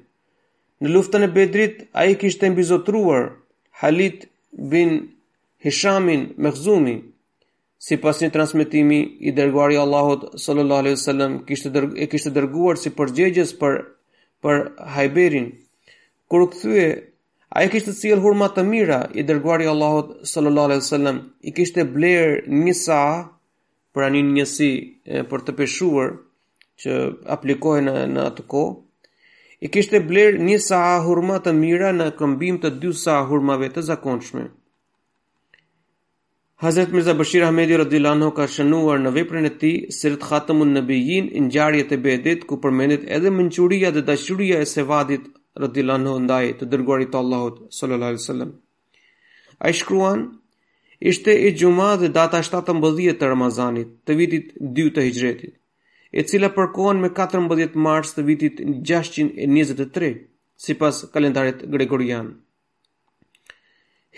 [0.82, 3.26] Në luftën e Bedrit, a i kishte mbizotruar
[3.82, 4.24] Halit
[4.74, 4.96] bin
[5.64, 6.96] Hishamin me Khzumi.
[7.84, 13.52] Si pas një transmitimi, i dërguari Allahot sallallahu alaihi sallam e kishte dërguar si përgjegjes
[13.60, 13.76] për,
[14.44, 14.64] për
[14.96, 15.50] Hajberin.
[16.30, 16.50] Kërë u
[17.58, 21.82] A i kishtë të hurma të mira, i dërguari Allahot sallallahu alaihi sallam, i kishtë
[21.84, 22.32] e bler
[22.64, 22.96] një sa,
[23.94, 24.70] pra një njësi
[25.14, 26.10] e, për të peshuar,
[26.82, 26.96] që
[27.36, 28.64] aplikohen në atë ko,
[29.64, 33.70] i kishtë e bler një sa hurma të mira në këmbim të dy sa hurmave
[33.76, 34.48] të zakonshme.
[36.64, 41.30] Hazret Mirza Bashir Ahmedi Radilano ka shënuar në veprën e ti, sërët khatëmun në bijin
[41.46, 45.30] në gjarjet e bedit, ku përmenit edhe mënquria dhe dashuria e sevadit
[45.62, 48.54] radhiyallahu anhu ndaj të dërguarit të Allahut sallallahu alaihi wasallam.
[49.66, 50.22] Ai shkruan
[51.10, 55.52] ishte e gjuma dhe data 17 të Ramazanit të vitit 2 të Hijretit,
[56.18, 58.60] e cila përkohen me 14 mars të vitit
[58.92, 60.16] 623,
[60.64, 62.32] si pas kalendarit Gregorian.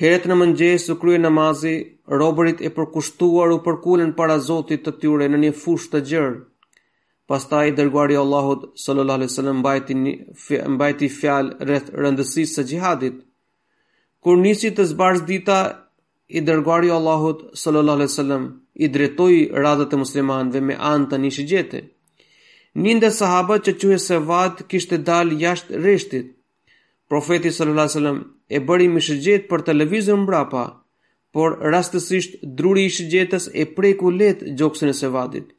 [0.01, 1.75] Heret në mëngjes u krye namazi,
[2.21, 6.35] robërit e përkushtuar u përkullen para Zotit të tyre në një fush të gjërë,
[7.31, 10.11] Pastaj dërguari i Allahut sallallahu alaihi wasallam mbajti një,
[10.75, 13.17] mbajti fjalë rreth rëndësisë së xhihadit.
[14.23, 15.57] Kur nisi të zbarz dita,
[16.37, 21.19] i dërguari i Allahut sallallahu alaihi wasallam i dretoi radhën e muslimanëve me anë të
[21.25, 21.81] një shigjete.
[22.87, 26.31] Ninde sahabët që quhej se vat kishte dalë jashtë rreshtit.
[27.11, 28.19] Profeti sallallahu alaihi wasallam
[28.57, 30.65] e bëri me shigjet për të lëvizur mbrapa,
[31.35, 35.56] por rastësisht druri i shigjetës e preku lehtë gjoksën e sevadit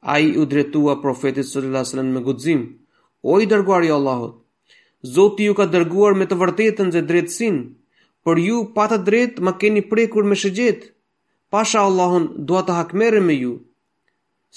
[0.00, 2.60] A i u drejtua profetit së lëllasën me gudzim.
[3.22, 4.34] O i dërguar i Allahot,
[5.14, 7.58] Zoti ju ka dërguar me të vërtetën dhe drejtsin,
[8.26, 10.88] për ju pa të drejt ma keni prekur me shëgjet.
[11.54, 13.52] Pasha Allahon doa të hakmere me ju.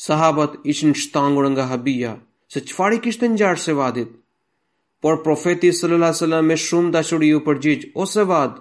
[0.06, 2.14] Sahabat ishin shtangur nga habia,
[2.52, 4.10] se qëfar i kishtë njarë se vadit.
[5.02, 8.58] Por profeti sallallahu alaihi me shumë dashuri u përgjigj ose vad,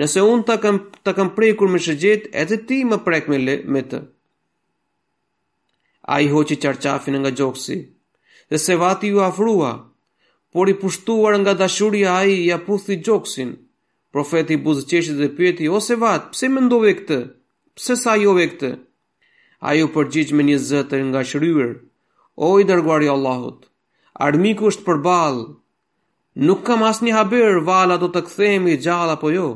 [0.00, 3.56] nëse un ta kam ta kam prekur me shëgjet, edhe ti më prek me le,
[3.72, 4.04] me të.
[6.04, 7.76] A i hoqi qarqafin nga gjokësi,
[8.50, 9.72] dhe se vati ju afrua,
[10.52, 13.50] por i pushtuar nga dashuria a i i aputhi gjokësin.
[14.12, 17.20] Profeti buzë qeshit dhe pjeti, o se vati, pse me ndove këtë,
[17.76, 18.70] pse sa jove këtë?
[19.68, 21.70] A ju përgjigj me një zëtër nga shryur,
[22.46, 23.60] o i dërguari Allahot,
[24.26, 25.46] armiku është për balë,
[26.46, 29.48] nuk kam asë një haberë, vala do të këthem i gjala po jo.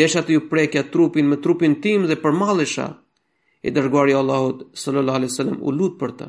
[0.00, 2.38] Desha të ju prekja trupin me trupin tim dhe për
[3.62, 6.28] i dërguari Allahut sallallahu alaihi wasallam u lut për të.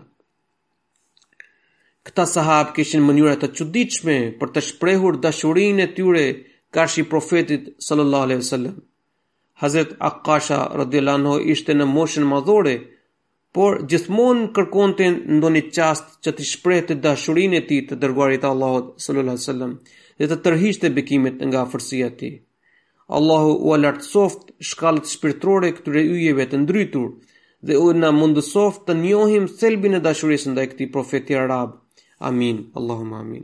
[2.07, 6.23] Këta sahab kishin mënyra të çuditshme për të shprehur dashurinë e tyre
[6.77, 8.75] kash i profetit sallallahu alaihi wasallam.
[9.63, 12.75] Hazrat Aqasha radhiyallahu anhu ishte në moshën madhore,
[13.57, 18.93] por gjithmonë kërkonte ndonjë çast që të shprehte dashurinë e tij të dërguarit të Allahut
[19.05, 19.75] sallallahu alaihi wasallam
[20.21, 22.33] dhe të tërhiqte bekimet nga afërsia e tij.
[23.11, 27.09] Allahu u alartësoft shkallët shpirtrore këtyre yjeve të ndrytur
[27.71, 31.75] dhe u na mundësoft të njohim selbin e dashurisë ndaj këtij profeti arab.
[32.31, 32.67] Amin.
[32.83, 33.43] Allahumma amin.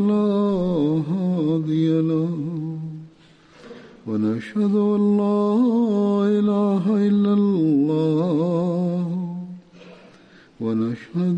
[0.00, 0.32] فلا
[1.10, 2.28] هادي له
[4.08, 5.44] ونشهد أن لا
[6.38, 9.10] إله إلا الله
[10.60, 11.29] ونشهد